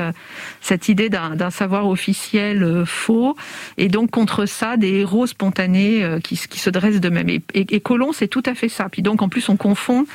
[0.62, 3.36] cette idée d'un savoir officiel faux,
[3.78, 7.30] et donc contre ça, des héros spontanés euh, qui, qui se dressent d'eux-mêmes.
[7.30, 8.90] Et, et, Colomb, c'est tout à fait ça.
[8.90, 10.06] Puis donc, en plus, on confond.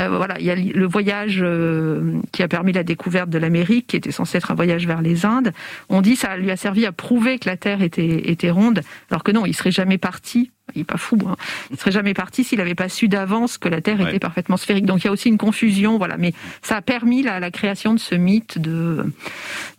[0.00, 3.88] Euh, voilà, il y a le voyage euh, qui a permis la découverte de l'Amérique,
[3.88, 5.52] qui était censé être un voyage vers les Indes.
[5.88, 9.22] On dit ça lui a servi à prouver que la Terre était, était ronde, alors
[9.22, 11.36] que non, il serait jamais parti il n'est pas fou, hein.
[11.70, 14.86] il serait jamais parti s'il n'avait pas su d'avance que la Terre était parfaitement sphérique.
[14.86, 16.16] Donc il y a aussi une confusion, voilà.
[16.16, 16.32] Mais
[16.62, 19.04] ça a permis la, la création de ce mythe de,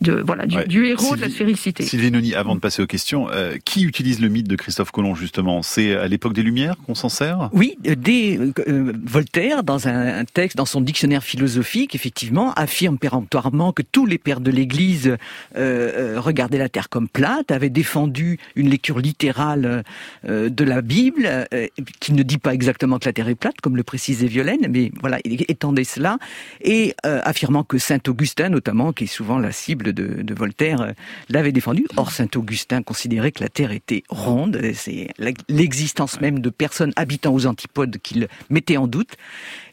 [0.00, 1.84] de voilà du, héros de la sphéricité.
[1.84, 5.14] Sylvie Noni, avant de passer aux questions, euh, qui utilise le mythe de Christophe Colomb
[5.14, 5.62] justement?
[5.62, 7.50] C'est à l'époque des Lumières qu'on s'en sert?
[7.52, 13.72] Oui, euh, dès euh, Voltaire, dans un, texte, dans son dictionnaire philosophique, effectivement, affirme péremptoirement
[13.72, 15.16] que tous les pères de l'Église
[15.54, 19.84] regardaient la Terre comme plate, avaient défendu une lecture littérale
[20.26, 21.66] de la Bible, euh,
[21.98, 24.92] qui ne dit pas exactement que la Terre est plate, comme le précisait Violaine, mais
[25.00, 26.18] voilà, il étendait cela,
[26.60, 30.92] et euh, affirmant que Saint Augustin, notamment, qui est souvent la cible de, Voltaire, euh,
[31.30, 31.86] l'avait défendu.
[31.96, 35.08] Or, Saint Augustin considérait que la Terre était ronde, c'est
[35.48, 39.12] l'existence même de personnes habitant aux antipodes qu'il mettait en doute.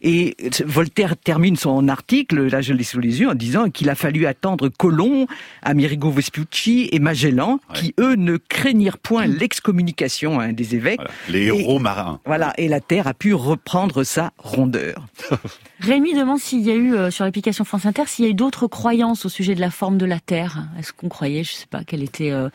[0.02, 3.96] Et Voltaire termine son article, là je l'ai sous les yeux, en disant qu'il a
[3.96, 5.28] fallu attendre Colomb,
[5.62, 10.91] Amerigo Vespucci et Magellan, qui eux ne craignirent point l'excommunication hein, des évêques
[11.30, 12.20] les héros marins.
[12.26, 15.08] Voilà, et la Terre a pu reprendre sa rondeur.
[15.80, 18.36] Rémi demande s'il y a eu, euh, sur l'application France Inter, s'il y a eu
[18.36, 20.66] d'autres croyances au sujet de la forme de la Terre.
[20.80, 22.32] Est-ce qu'on croyait, je sais pas, qu'elle était...
[22.32, 22.50] Euh,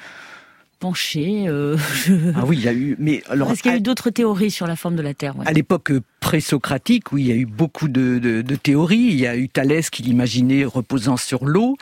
[0.78, 1.76] penchée euh,
[2.36, 2.96] Ah oui, il y a eu.
[2.98, 5.34] Mais alors, est-ce qu'il y a eu d'autres théories sur la forme de la Terre
[5.44, 5.92] À l'époque
[6.26, 8.96] pré-socratique, oui, il y a eu beaucoup de, de, de, théories.
[8.96, 11.76] Il y a eu Thalès qui l'imaginait reposant sur l'eau.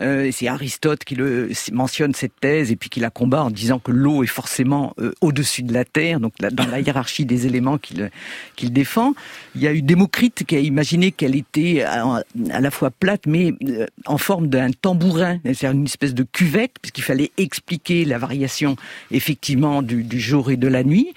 [0.00, 3.78] Euh, c'est Aristote qui le mentionne cette thèse et puis qui la combat en disant
[3.78, 7.78] que l'eau est forcément euh, au-dessus de la terre, donc dans la hiérarchie des éléments
[7.78, 8.10] qu'il
[8.56, 9.14] qu'il défend.
[9.54, 13.54] Il y a eu Démocrite qui a imaginé qu'elle était à, la fois plate mais
[13.66, 18.35] euh, en forme d'un tambourin, c'est-à-dire une espèce de cuvette puisqu'il fallait expliquer la variation
[19.10, 21.12] effectivement du, du jour et de la nuit.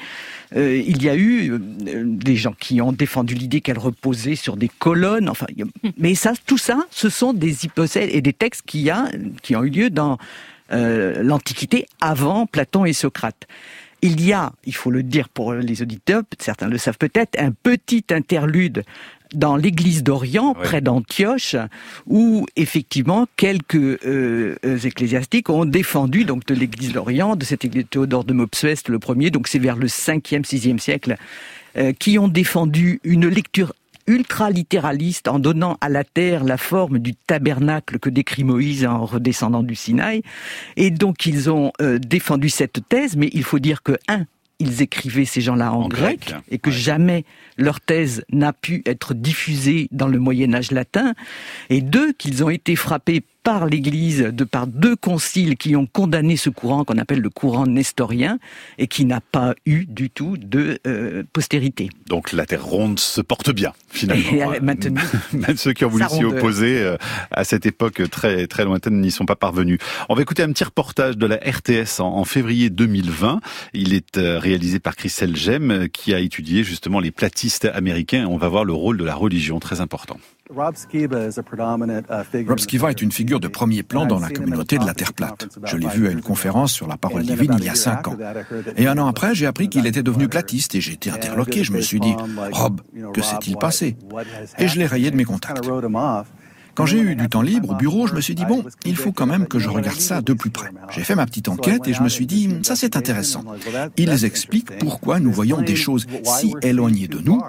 [0.56, 4.58] Euh, il y a eu euh, des gens qui ont défendu l'idée qu'elle reposait sur
[4.58, 5.30] des colonnes.
[5.30, 5.46] Enfin,
[5.98, 9.06] mais ça, tout ça, ce sont des hypothèses et des textes qui, a,
[9.44, 10.18] qui ont eu lieu dans
[10.72, 13.48] euh, l'Antiquité avant Platon et Socrate.
[14.02, 17.52] il y a, il faut le dire pour les auditeurs, certains le savent peut-être, un
[17.52, 18.84] petit interlude
[19.34, 21.56] dans l'église d'Orient, près d'Antioche,
[22.08, 28.24] où effectivement quelques euh, ecclésiastiques ont défendu donc de l'église d'Orient, de cette église Théodore
[28.24, 31.16] de Mopsuest le premier, donc c'est vers le 5e, 6e siècle,
[31.78, 33.74] euh, qui ont défendu une lecture
[34.08, 39.62] ultra-littéraliste en donnant à la terre la forme du tabernacle que décrit Moïse en redescendant
[39.62, 40.24] du Sinaï.
[40.78, 44.26] Et donc ils ont euh, défendu cette thèse, mais il faut dire que, un,
[44.60, 47.24] ils écrivaient ces gens-là en, grec, et que jamais
[47.58, 51.14] leur thèse n'a pu être diffusée dans le Moyen Âge latin,
[51.70, 56.38] et deux, qu'ils ont été frappés par l'Église, de par deux conciles qui ont condamné
[56.38, 58.38] ce courant qu'on appelle le courant nestorien
[58.78, 61.90] et qui n'a pas eu du tout de euh, postérité.
[62.06, 64.54] Donc la Terre ronde se porte bien finalement.
[64.62, 65.02] maintenant,
[65.34, 66.96] même ceux qui ont voulu s'y opposer euh,
[67.32, 69.80] à cette époque très très lointaine n'y sont pas parvenus.
[70.10, 73.40] On va écouter un petit reportage de la RTS en, février 2020.
[73.74, 78.28] Il est euh, réalisé par Christelle Gem qui a étudié justement les platistes américains.
[78.30, 80.20] On va voir le rôle de la religion très important.
[80.56, 81.30] Rob Skiba
[82.90, 85.48] est une figure de premier plan dans la communauté de la Terre plate.
[85.64, 88.18] Je l'ai vu à une conférence sur la parole divine il y a cinq ans.
[88.76, 91.64] Et un an après, j'ai appris qu'il était devenu platiste et j'ai été interloqué.
[91.64, 92.16] Je me suis dit,
[92.52, 92.82] Rob,
[93.14, 93.96] que s'est-il passé?
[94.58, 95.70] Et je l'ai rayé de mes contacts.
[96.74, 99.12] Quand j'ai eu du temps libre au bureau, je me suis dit, bon, il faut
[99.12, 100.72] quand même que je regarde ça de plus près.
[100.90, 103.44] J'ai fait ma petite enquête et je me suis dit, ça c'est intéressant.
[103.98, 107.40] Ils expliquent pourquoi nous voyons des choses si éloignées de nous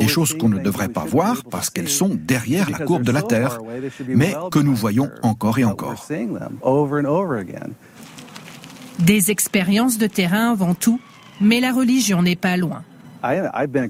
[0.00, 3.22] des choses qu'on ne devrait pas voir parce qu'elles sont derrière la courbe de la
[3.22, 3.58] Terre,
[4.08, 6.06] mais que nous voyons encore et encore.
[8.98, 11.00] Des expériences de terrain avant tout,
[11.40, 12.82] mais la religion n'est pas loin.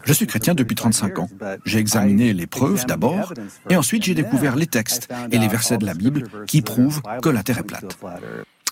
[0.04, 1.28] Je suis chrétien depuis 35 ans.
[1.64, 3.32] J'ai examiné les preuves d'abord,
[3.68, 7.28] et ensuite j'ai découvert les textes et les versets de la Bible qui prouvent que
[7.28, 7.98] la Terre est plate.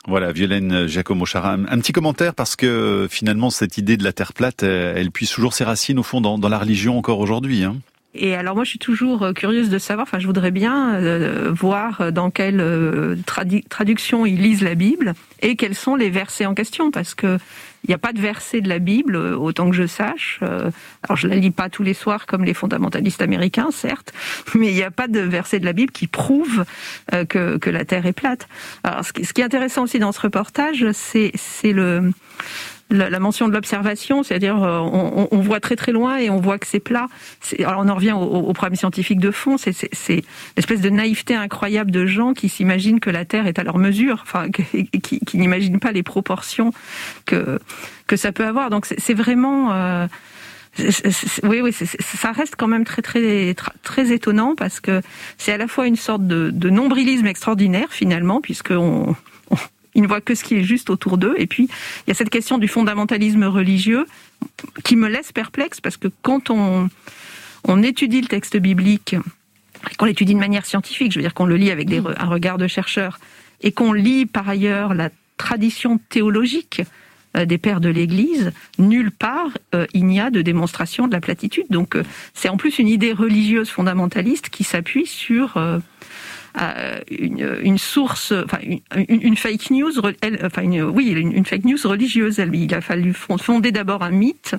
[0.06, 1.66] Voilà, Violaine Giacomo Charam.
[1.70, 5.54] Un petit commentaire parce que finalement cette idée de la Terre plate, elle puise toujours
[5.54, 7.64] ses racines au fond dans, la religion encore aujourd'hui.
[7.64, 7.76] Hein.
[8.14, 11.50] Et alors moi je suis toujours euh, curieuse de savoir, enfin je voudrais bien euh,
[11.52, 13.16] voir dans quelle euh,
[13.68, 17.38] traduction ils lisent la Bible et quels sont les versets en question parce que
[17.84, 20.40] il n'y a pas de verset de la Bible, autant que je sache.
[20.42, 24.12] Alors je la lis pas tous les soirs comme les fondamentalistes américains, certes,
[24.54, 26.64] mais il n'y a pas de verset de la Bible qui prouve
[27.28, 28.48] que, que la Terre est plate.
[28.82, 31.32] Alors ce qui est intéressant aussi dans ce reportage, c'est
[31.72, 32.12] le
[32.96, 36.66] la, mention de l'observation, c'est-à-dire euh, on, voit très très loin et on voit que
[36.66, 37.08] c'est plat.
[37.58, 40.22] Alors on en revient au, problème scientifique de fond, c'est
[40.56, 44.20] l'espèce de naïveté incroyable de gens qui s'imaginent que la Terre est à leur mesure,
[44.22, 46.72] enfin qui, qui n'imaginent pas les proportions
[47.26, 47.58] que
[48.06, 48.70] que ça peut avoir.
[48.70, 50.06] Donc c'est vraiment euh,
[51.42, 55.02] oui, oui, ça reste quand même très, très, très étonnant parce que
[55.38, 59.14] c'est à la fois une sorte de, de nombrilisme extraordinaire finalement, puisqu'on
[59.94, 61.34] ils ne voient que ce qui est juste autour d'eux.
[61.38, 64.06] Et puis, il y a cette question du fondamentalisme religieux
[64.84, 66.88] qui me laisse perplexe parce que quand on,
[67.64, 69.16] on étudie le texte biblique,
[69.98, 72.58] qu'on l'étudie de manière scientifique, je veux dire qu'on le lit avec des, un regard
[72.58, 73.18] de chercheur,
[73.62, 76.82] et qu'on lit par ailleurs la tradition théologique
[77.36, 81.20] euh, des pères de l'Église, nulle part euh, il n'y a de démonstration de la
[81.20, 81.66] platitude.
[81.70, 82.04] Donc euh,
[82.34, 85.58] c'est en plus une idée religieuse fondamentaliste qui s'appuie sur
[87.10, 89.92] une, une, source, enfin une, une fake news,
[90.42, 92.40] enfin une, oui, une, fake news religieuse.
[92.52, 94.54] Il a fallu fonder d'abord un mythe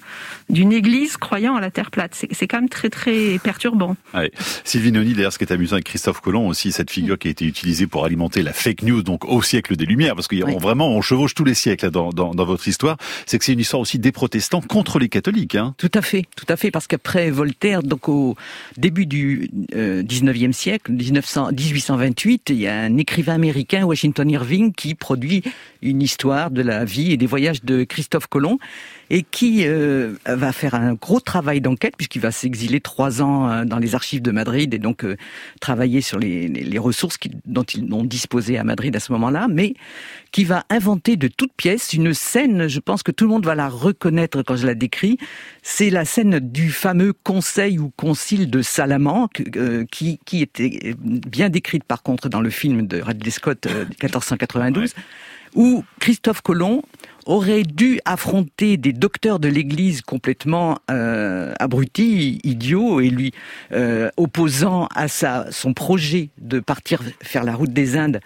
[0.49, 2.25] d'une église croyant à la Terre plate.
[2.31, 3.95] C'est quand même très très perturbant.
[4.13, 4.31] Ouais.
[4.63, 7.31] Sylvie Noni, d'ailleurs, ce qui est amusant avec Christophe Colomb aussi, cette figure qui a
[7.31, 10.89] été utilisée pour alimenter la fake news, donc au siècle des Lumières, parce qu'on vraiment
[10.89, 12.97] on chevauche tous les siècles dans, dans, dans votre histoire.
[13.25, 15.55] C'est que c'est une histoire aussi des protestants contre les catholiques.
[15.55, 15.75] Hein.
[15.77, 18.35] Tout à fait, tout à fait, parce qu'après Voltaire, donc au
[18.77, 24.29] début du euh, 19e siècle, 1900, 1800 1828, il y a un écrivain américain, Washington
[24.29, 25.43] Irving, qui produit
[25.83, 28.57] une histoire de la vie et des voyages de Christophe Colomb
[29.09, 33.65] et qui euh, va faire un gros travail d'enquête puisqu'il va s'exiler trois ans euh,
[33.65, 35.15] dans les archives de Madrid et donc euh,
[35.59, 39.75] travailler sur les, ressources dont ils ont disposé à Madrid à ce moment-là, mais
[40.31, 43.55] qui va inventer de toutes pièces une scène, je pense que tout le monde va
[43.55, 45.17] la reconnaître quand je la décris,
[45.61, 49.43] c'est la scène du fameux conseil ou concile de Salamanque
[49.89, 51.49] qui, qui était bien
[51.83, 53.67] par contre dans le film de Ridley Scott
[54.01, 54.93] 1492
[55.55, 56.83] où Christophe Colomb
[57.25, 63.33] aurait dû affronter des docteurs de l'Église complètement euh, abrutis, idiots, et lui
[63.71, 68.19] euh, opposant à sa, son projet de partir faire la route des Indes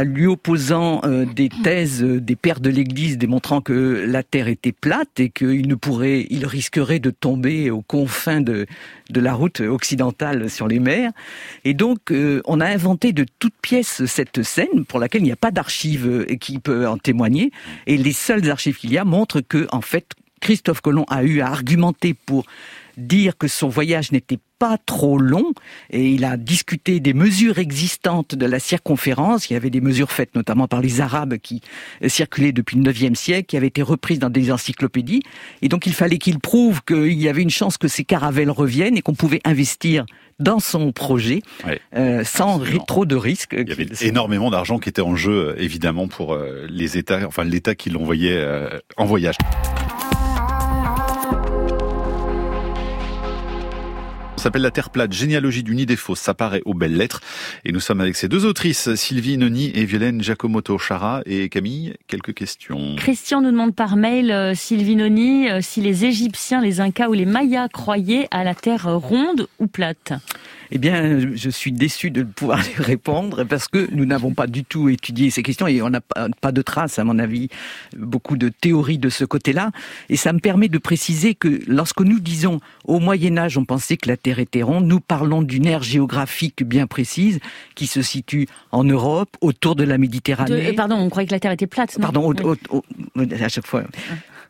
[0.00, 5.20] lui opposant euh, des thèses des pères de l'Église démontrant que la Terre était plate
[5.20, 8.66] et qu'il ne pourrait, il risquerait de tomber aux confins de,
[9.10, 11.12] de la route occidentale sur les mers.
[11.64, 15.32] Et donc, euh, on a inventé de toutes pièces cette scène pour laquelle il n'y
[15.32, 17.50] a pas d'archives qui peut en témoigner.
[17.86, 21.40] Et les, seules archives qu'il y a montrent que, en fait, Christophe Colomb a eu
[21.40, 22.44] à argumenter pour
[22.96, 25.52] dire que son voyage n'était pas trop long
[25.90, 29.50] et il a discuté des mesures existantes de la circonférence.
[29.50, 31.62] Il y avait des mesures faites notamment par les Arabes qui
[32.06, 35.22] circulaient depuis le 9e siècle, qui avaient été reprises dans des encyclopédies.
[35.62, 38.96] Et donc il fallait qu'il prouve qu'il y avait une chance que ces caravelles reviennent
[38.96, 40.06] et qu'on pouvait investir
[40.38, 41.40] dans son projet
[41.96, 43.54] euh, sans trop de risques.
[43.58, 47.44] Il y avait énormément d'argent qui était en jeu, évidemment, pour euh, les États, enfin
[47.44, 49.36] l'État qui l'envoyait euh, en voyage.
[54.42, 56.18] S'appelle La Terre plate, généalogie du nid des fausses.
[56.18, 57.20] Ça paraît aux belles lettres.
[57.64, 61.22] Et nous sommes avec ces deux autrices, Sylvie Noni et Violaine Giacomoto Chara.
[61.26, 62.96] Et Camille, quelques questions.
[62.96, 67.12] Christian nous demande par mail, euh, Sylvie Noni, euh, si les Égyptiens, les Incas ou
[67.12, 70.12] les Mayas croyaient à la Terre ronde ou plate
[70.74, 74.64] eh bien, je suis déçu de pouvoir les répondre parce que nous n'avons pas du
[74.64, 77.50] tout étudié ces questions et on n'a pas de traces, à mon avis,
[77.94, 79.70] beaucoup de théories de ce côté-là.
[80.08, 83.98] Et ça me permet de préciser que lorsque nous disons au Moyen Âge, on pensait
[83.98, 87.40] que la Terre était ronde, nous parlons d'une aire géographique bien précise
[87.74, 90.72] qui se situe en Europe, autour de la Méditerranée.
[90.72, 91.98] pardon, on croyait que la Terre était plate.
[91.98, 92.32] Non pardon,
[93.40, 93.84] à chaque fois.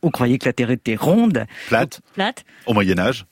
[0.02, 1.46] On croyait que la Terre était ronde.
[1.68, 2.00] Plate.
[2.14, 2.44] Plate.
[2.66, 3.26] Au Moyen Âge.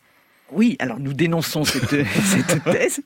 [0.53, 3.01] Oui, alors nous dénonçons cette, cette thèse,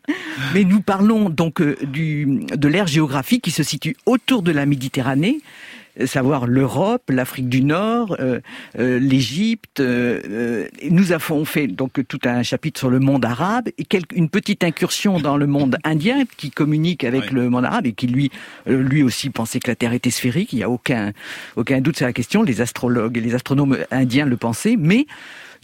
[0.54, 4.64] mais nous parlons donc euh, du, de l'ère géographique qui se situe autour de la
[4.64, 8.40] Méditerranée, euh, savoir l'Europe, l'Afrique du Nord, euh,
[8.78, 9.80] euh l'Égypte.
[9.80, 14.64] Euh, nous avons fait donc tout un chapitre sur le monde arabe et une petite
[14.64, 18.30] incursion dans le monde indien qui communique avec le monde arabe et qui lui
[18.66, 20.52] lui aussi pensait que la Terre était sphérique.
[20.52, 21.12] Il n'y a aucun
[21.56, 22.42] aucun doute sur la question.
[22.42, 25.06] Les astrologues et les astronomes indiens le pensaient, mais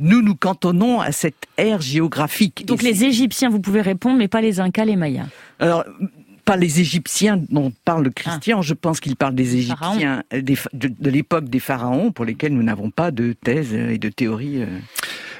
[0.00, 2.64] nous nous cantonnons à cette ère géographique.
[2.66, 5.26] Donc les Égyptiens, vous pouvez répondre, mais pas les Incas, les Mayas.
[5.58, 5.84] Alors,
[6.44, 8.62] pas les Égyptiens dont parle Christian, ah.
[8.62, 13.11] je pense qu'il parle des Égyptiens de, l'époque des pharaons pour lesquels nous n'avons pas
[13.11, 14.64] de thèse et de théorie.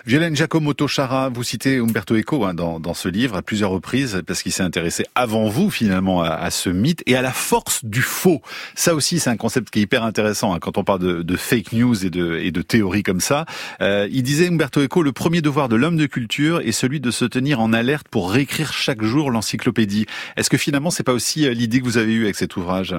[0.07, 4.23] Violaine Giacomoto Chara, vous citez Umberto Eco hein, dans, dans, ce livre à plusieurs reprises
[4.27, 8.01] parce qu'il s'est intéressé avant vous finalement à, ce mythe et à la force du
[8.01, 8.41] faux.
[8.75, 11.37] Ça aussi, c'est un concept qui est hyper intéressant hein, quand on parle de, de,
[11.37, 13.45] fake news et de, et de théories comme ça.
[13.83, 17.11] Euh, il disait Umberto Eco, le premier devoir de l'homme de culture est celui de
[17.11, 20.07] se tenir en alerte pour réécrire chaque jour l'encyclopédie.
[20.37, 22.95] Est-ce que finalement, c'est pas aussi euh, l'idée que vous avez eue avec cet ouvrage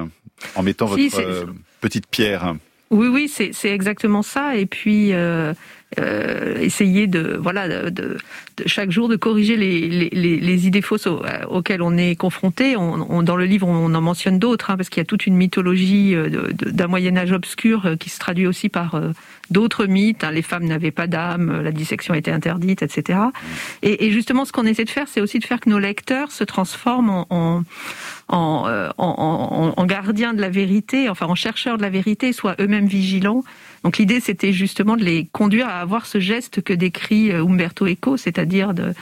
[0.56, 1.46] en mettant votre euh,
[1.82, 2.56] petite pierre
[2.92, 4.58] oui, oui, c'est exactement ça.
[4.58, 5.54] Et puis, euh,
[6.00, 8.18] euh, essayer de voilà de,
[8.66, 11.08] chaque jour de corriger les, les, les idées fausses
[11.50, 12.78] auxquelles on est confronté.
[12.78, 15.36] On, dans le livre, on en mentionne d'autres hein, parce qu'il y a toute une
[15.36, 19.02] mythologie euh, d'un Moyen Âge obscur euh, qui se traduit aussi par
[19.50, 20.24] d'autres mythes.
[20.24, 20.32] Hein.
[20.32, 23.20] les femmes n'avaient pas d'âme, la dissection était interdite, etc.
[23.82, 26.32] Et, et justement, ce qu'on essaie de faire, c'est aussi de faire que nos lecteurs
[26.32, 27.64] se transforment en, en
[28.32, 32.88] en, en, en, gardiens de la vérité, enfin en chercheurs de la vérité, soient eux-mêmes
[32.88, 33.44] vigilants
[33.84, 37.88] donc l'idée, c'était justement de les conduire à avoir ce geste que décrit euh, Umberto
[37.88, 38.94] Eco, c'est-à-dire de,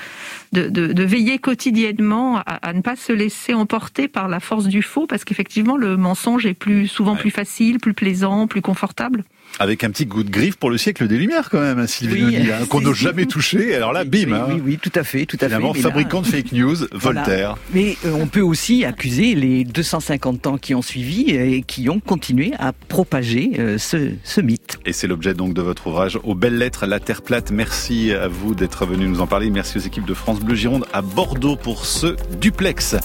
[0.53, 5.05] de, de, veiller quotidiennement à, ne pas se laisser emporter par la force du faux,
[5.05, 9.23] parce qu'effectivement, le mensonge est plus souvent plus facile, plus plaisant, plus confortable.
[9.57, 12.49] Avec un petit goût de griffe pour le siècle des Lumières quand même, hein, Sylvie
[12.51, 13.75] hein, qu'on n'a jamais touché.
[13.75, 14.19] Alors là, bim.
[14.27, 14.45] Oui, hein.
[14.49, 15.81] oui, oui, tout à fait, tout à Finalement, fait.
[15.81, 17.57] fabricant de fake news, Voltaire.
[17.73, 21.99] Mais euh, on peut aussi accuser les 250 ans qui ont suivi et qui ont
[21.99, 24.79] continué à propager euh, ce, ce mythe.
[24.85, 27.51] Et c'est l'objet donc de votre ouvrage aux belles lettres, la Terre plate.
[27.51, 29.49] Merci à vous d'être venu nous en parler.
[29.49, 32.95] Merci aux équipes de France Bleu Gironde à Bordeaux pour ce duplex.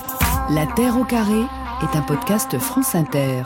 [0.51, 1.41] La Terre au carré
[1.83, 3.43] est un podcast France Inter.